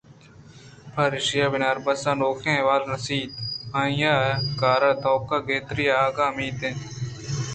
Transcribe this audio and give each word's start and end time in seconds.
پر 0.93 1.11
ایشی 1.17 1.39
بناربسءَنوکیں 1.51 2.55
احوال 2.57 2.81
رست 2.91 3.09
اَنت 3.13 3.25
ءُ 3.33 3.35
آئی 3.79 4.07
ءِ 4.13 4.41
کار 4.59 4.81
ءِ 4.89 4.99
توک 5.01 5.29
ءَ 5.35 5.45
گِہتری 5.47 5.85
آہگءِاُمیت 5.99 6.59
اَت 6.67 6.79